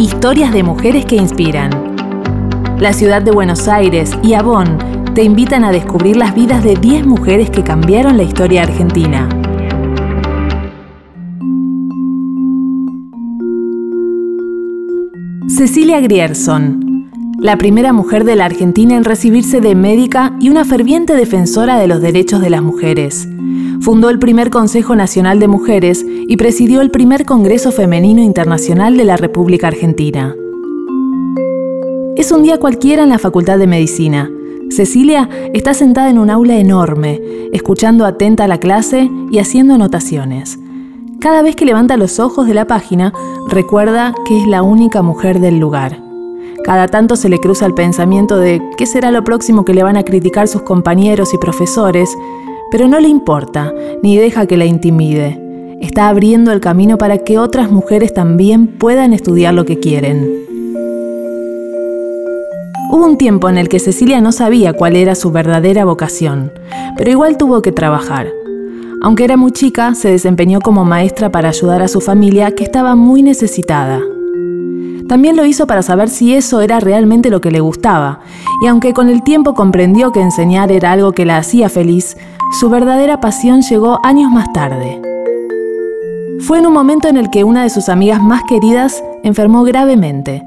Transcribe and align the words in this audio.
Historias 0.00 0.50
de 0.54 0.62
mujeres 0.62 1.04
que 1.04 1.16
inspiran. 1.16 1.70
La 2.78 2.94
ciudad 2.94 3.20
de 3.20 3.32
Buenos 3.32 3.68
Aires 3.68 4.12
y 4.22 4.32
Avon 4.32 4.78
te 5.14 5.22
invitan 5.22 5.62
a 5.62 5.72
descubrir 5.72 6.16
las 6.16 6.34
vidas 6.34 6.64
de 6.64 6.74
10 6.74 7.04
mujeres 7.04 7.50
que 7.50 7.62
cambiaron 7.62 8.16
la 8.16 8.22
historia 8.22 8.62
argentina. 8.62 9.28
Cecilia 15.48 16.00
Grierson, 16.00 17.10
la 17.38 17.58
primera 17.58 17.92
mujer 17.92 18.24
de 18.24 18.36
la 18.36 18.46
Argentina 18.46 18.96
en 18.96 19.04
recibirse 19.04 19.60
de 19.60 19.74
médica 19.74 20.34
y 20.40 20.48
una 20.48 20.64
ferviente 20.64 21.14
defensora 21.14 21.78
de 21.78 21.88
los 21.88 22.00
derechos 22.00 22.40
de 22.40 22.48
las 22.48 22.62
mujeres. 22.62 23.28
Fundó 23.80 24.10
el 24.10 24.18
primer 24.18 24.50
Consejo 24.50 24.94
Nacional 24.94 25.38
de 25.38 25.48
Mujeres 25.48 26.04
y 26.06 26.36
presidió 26.36 26.82
el 26.82 26.90
primer 26.90 27.24
Congreso 27.24 27.72
Femenino 27.72 28.22
Internacional 28.22 28.94
de 28.98 29.06
la 29.06 29.16
República 29.16 29.68
Argentina. 29.68 30.34
Es 32.14 32.30
un 32.30 32.42
día 32.42 32.58
cualquiera 32.58 33.04
en 33.04 33.08
la 33.08 33.18
Facultad 33.18 33.58
de 33.58 33.66
Medicina. 33.66 34.30
Cecilia 34.68 35.30
está 35.54 35.72
sentada 35.72 36.10
en 36.10 36.18
un 36.18 36.28
aula 36.28 36.58
enorme, 36.58 37.22
escuchando 37.54 38.04
atenta 38.04 38.46
la 38.46 38.58
clase 38.58 39.10
y 39.30 39.38
haciendo 39.38 39.74
anotaciones. 39.74 40.58
Cada 41.18 41.40
vez 41.40 41.56
que 41.56 41.64
levanta 41.64 41.96
los 41.96 42.20
ojos 42.20 42.46
de 42.46 42.54
la 42.54 42.66
página, 42.66 43.14
recuerda 43.48 44.14
que 44.26 44.42
es 44.42 44.46
la 44.46 44.62
única 44.62 45.00
mujer 45.00 45.40
del 45.40 45.58
lugar. 45.58 46.02
Cada 46.64 46.86
tanto 46.88 47.16
se 47.16 47.30
le 47.30 47.38
cruza 47.38 47.64
el 47.64 47.72
pensamiento 47.72 48.36
de 48.36 48.60
qué 48.76 48.84
será 48.84 49.10
lo 49.10 49.24
próximo 49.24 49.64
que 49.64 49.72
le 49.72 49.82
van 49.82 49.96
a 49.96 50.02
criticar 50.02 50.48
sus 50.48 50.62
compañeros 50.62 51.32
y 51.32 51.38
profesores, 51.38 52.14
pero 52.70 52.88
no 52.88 53.00
le 53.00 53.08
importa, 53.08 53.72
ni 54.02 54.16
deja 54.16 54.46
que 54.46 54.56
la 54.56 54.64
intimide. 54.64 55.40
Está 55.80 56.08
abriendo 56.08 56.52
el 56.52 56.60
camino 56.60 56.98
para 56.98 57.18
que 57.18 57.38
otras 57.38 57.70
mujeres 57.70 58.12
también 58.12 58.66
puedan 58.66 59.12
estudiar 59.12 59.54
lo 59.54 59.64
que 59.64 59.78
quieren. 59.78 60.28
Hubo 62.92 63.06
un 63.06 63.16
tiempo 63.16 63.48
en 63.48 63.56
el 63.56 63.68
que 63.68 63.78
Cecilia 63.78 64.20
no 64.20 64.32
sabía 64.32 64.72
cuál 64.72 64.96
era 64.96 65.14
su 65.14 65.30
verdadera 65.30 65.84
vocación, 65.84 66.52
pero 66.96 67.10
igual 67.10 67.36
tuvo 67.36 67.62
que 67.62 67.72
trabajar. 67.72 68.28
Aunque 69.02 69.24
era 69.24 69.36
muy 69.36 69.52
chica, 69.52 69.94
se 69.94 70.10
desempeñó 70.10 70.60
como 70.60 70.84
maestra 70.84 71.30
para 71.30 71.48
ayudar 71.48 71.82
a 71.82 71.88
su 71.88 72.00
familia 72.00 72.54
que 72.54 72.64
estaba 72.64 72.94
muy 72.96 73.22
necesitada. 73.22 74.00
También 75.08 75.36
lo 75.36 75.46
hizo 75.46 75.66
para 75.66 75.82
saber 75.82 76.08
si 76.08 76.34
eso 76.34 76.60
era 76.60 76.78
realmente 76.78 77.30
lo 77.30 77.40
que 77.40 77.50
le 77.50 77.60
gustaba, 77.60 78.20
y 78.62 78.66
aunque 78.66 78.92
con 78.92 79.08
el 79.08 79.22
tiempo 79.22 79.54
comprendió 79.54 80.12
que 80.12 80.20
enseñar 80.20 80.70
era 80.70 80.92
algo 80.92 81.12
que 81.12 81.24
la 81.24 81.38
hacía 81.38 81.68
feliz, 81.68 82.16
su 82.58 82.68
verdadera 82.68 83.20
pasión 83.20 83.62
llegó 83.62 83.98
años 84.04 84.30
más 84.30 84.52
tarde. 84.52 85.00
Fue 86.40 86.58
en 86.58 86.66
un 86.66 86.72
momento 86.72 87.08
en 87.08 87.16
el 87.16 87.30
que 87.30 87.44
una 87.44 87.62
de 87.62 87.70
sus 87.70 87.88
amigas 87.88 88.22
más 88.22 88.42
queridas 88.48 89.04
enfermó 89.22 89.62
gravemente. 89.62 90.42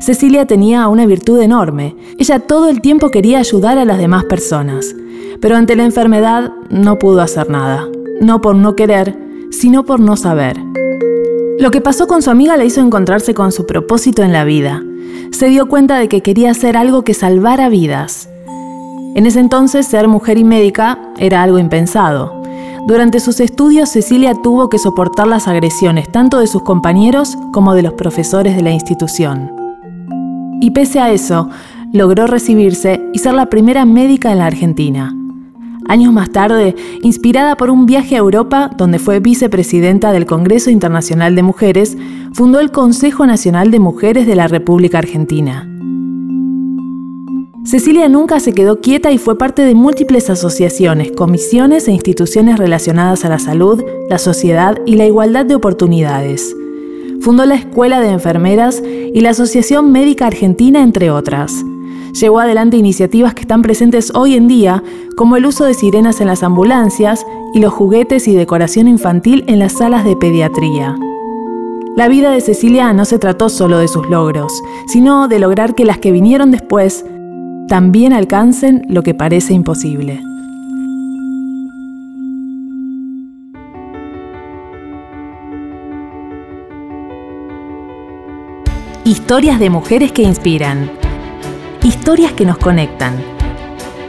Cecilia 0.00 0.46
tenía 0.46 0.88
una 0.88 1.06
virtud 1.06 1.40
enorme. 1.40 1.96
Ella 2.18 2.40
todo 2.40 2.68
el 2.68 2.80
tiempo 2.80 3.10
quería 3.10 3.38
ayudar 3.38 3.78
a 3.78 3.84
las 3.84 3.98
demás 3.98 4.24
personas, 4.24 4.94
pero 5.40 5.56
ante 5.56 5.76
la 5.76 5.84
enfermedad 5.84 6.52
no 6.68 6.98
pudo 6.98 7.20
hacer 7.22 7.48
nada 7.48 7.86
no 8.20 8.40
por 8.40 8.56
no 8.56 8.76
querer, 8.76 9.16
sino 9.50 9.84
por 9.84 10.00
no 10.00 10.16
saber. 10.16 10.56
Lo 11.58 11.70
que 11.70 11.80
pasó 11.80 12.06
con 12.06 12.22
su 12.22 12.30
amiga 12.30 12.56
le 12.56 12.66
hizo 12.66 12.80
encontrarse 12.80 13.34
con 13.34 13.52
su 13.52 13.66
propósito 13.66 14.22
en 14.22 14.32
la 14.32 14.44
vida. 14.44 14.82
Se 15.30 15.48
dio 15.48 15.68
cuenta 15.68 15.98
de 15.98 16.08
que 16.08 16.22
quería 16.22 16.50
hacer 16.50 16.76
algo 16.76 17.02
que 17.02 17.14
salvara 17.14 17.68
vidas. 17.68 18.28
En 19.16 19.24
ese 19.24 19.40
entonces 19.40 19.86
ser 19.86 20.08
mujer 20.08 20.36
y 20.36 20.44
médica 20.44 20.98
era 21.16 21.42
algo 21.42 21.58
impensado. 21.58 22.42
Durante 22.86 23.18
sus 23.18 23.40
estudios 23.40 23.88
Cecilia 23.88 24.34
tuvo 24.34 24.68
que 24.68 24.78
soportar 24.78 25.26
las 25.26 25.48
agresiones 25.48 26.12
tanto 26.12 26.38
de 26.38 26.46
sus 26.46 26.62
compañeros 26.62 27.34
como 27.50 27.74
de 27.74 27.80
los 27.80 27.94
profesores 27.94 28.54
de 28.56 28.60
la 28.60 28.72
institución. 28.72 29.50
Y 30.60 30.72
pese 30.72 31.00
a 31.00 31.10
eso, 31.12 31.48
logró 31.94 32.26
recibirse 32.26 33.00
y 33.14 33.18
ser 33.20 33.32
la 33.32 33.46
primera 33.46 33.86
médica 33.86 34.32
en 34.32 34.38
la 34.38 34.46
Argentina. 34.48 35.16
Años 35.88 36.12
más 36.12 36.30
tarde, 36.30 36.76
inspirada 37.00 37.56
por 37.56 37.70
un 37.70 37.86
viaje 37.86 38.16
a 38.16 38.18
Europa 38.18 38.70
donde 38.76 38.98
fue 38.98 39.20
vicepresidenta 39.20 40.12
del 40.12 40.26
Congreso 40.26 40.68
Internacional 40.68 41.34
de 41.34 41.42
Mujeres, 41.42 41.96
fundó 42.34 42.60
el 42.60 42.70
Consejo 42.70 43.24
Nacional 43.24 43.70
de 43.70 43.80
Mujeres 43.80 44.26
de 44.26 44.36
la 44.36 44.46
República 44.46 44.98
Argentina. 44.98 45.66
Cecilia 47.66 48.08
nunca 48.08 48.38
se 48.38 48.52
quedó 48.52 48.80
quieta 48.80 49.10
y 49.10 49.18
fue 49.18 49.36
parte 49.36 49.62
de 49.62 49.74
múltiples 49.74 50.30
asociaciones, 50.30 51.10
comisiones 51.10 51.88
e 51.88 51.92
instituciones 51.92 52.58
relacionadas 52.58 53.24
a 53.24 53.28
la 53.28 53.40
salud, 53.40 53.82
la 54.08 54.18
sociedad 54.18 54.78
y 54.86 54.94
la 54.94 55.04
igualdad 55.04 55.44
de 55.44 55.56
oportunidades. 55.56 56.54
Fundó 57.20 57.44
la 57.44 57.56
Escuela 57.56 58.00
de 58.00 58.10
Enfermeras 58.10 58.80
y 58.84 59.20
la 59.20 59.30
Asociación 59.30 59.90
Médica 59.90 60.28
Argentina, 60.28 60.82
entre 60.82 61.10
otras 61.10 61.64
llevó 62.20 62.40
adelante 62.40 62.76
iniciativas 62.76 63.34
que 63.34 63.42
están 63.42 63.62
presentes 63.62 64.10
hoy 64.14 64.34
en 64.34 64.48
día, 64.48 64.82
como 65.16 65.36
el 65.36 65.46
uso 65.46 65.64
de 65.64 65.74
sirenas 65.74 66.20
en 66.20 66.28
las 66.28 66.42
ambulancias 66.42 67.26
y 67.52 67.60
los 67.60 67.72
juguetes 67.72 68.26
y 68.26 68.34
decoración 68.34 68.88
infantil 68.88 69.44
en 69.48 69.58
las 69.58 69.72
salas 69.72 70.04
de 70.04 70.16
pediatría. 70.16 70.96
La 71.94 72.08
vida 72.08 72.30
de 72.30 72.40
Cecilia 72.40 72.92
no 72.92 73.04
se 73.04 73.18
trató 73.18 73.48
solo 73.48 73.78
de 73.78 73.88
sus 73.88 74.06
logros, 74.08 74.62
sino 74.86 75.28
de 75.28 75.38
lograr 75.38 75.74
que 75.74 75.84
las 75.84 75.98
que 75.98 76.12
vinieron 76.12 76.50
después 76.50 77.04
también 77.68 78.12
alcancen 78.12 78.82
lo 78.88 79.02
que 79.02 79.14
parece 79.14 79.54
imposible. 79.54 80.20
Historias 89.04 89.60
de 89.60 89.70
mujeres 89.70 90.12
que 90.12 90.22
inspiran 90.22 90.90
historias 91.86 92.32
que 92.32 92.44
nos 92.44 92.58
conectan. 92.58 93.14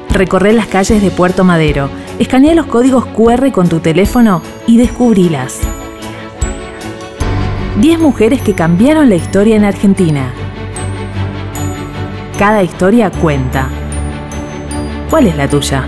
Recorre 0.09 0.51
las 0.53 0.67
calles 0.67 1.01
de 1.01 1.11
Puerto 1.11 1.43
Madero, 1.43 1.89
escanea 2.17 2.55
los 2.55 2.65
códigos 2.65 3.05
QR 3.05 3.51
con 3.51 3.69
tu 3.69 3.79
teléfono 3.79 4.41
y 4.65 4.77
descubrilas. 4.77 5.59
10 7.79 7.99
mujeres 7.99 8.41
que 8.41 8.55
cambiaron 8.55 9.09
la 9.09 9.15
historia 9.15 9.55
en 9.55 9.63
Argentina. 9.63 10.33
Cada 12.37 12.61
historia 12.61 13.09
cuenta. 13.09 13.67
¿Cuál 15.09 15.25
es 15.25 15.35
la 15.35 15.47
tuya? 15.47 15.87